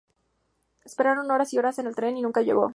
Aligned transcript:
Esperaron 0.83 1.29
horas 1.29 1.53
y 1.53 1.59
horas 1.59 1.77
y 1.77 1.81
el 1.81 1.95
tren 1.95 2.19
nunca 2.19 2.41
llegó. 2.41 2.69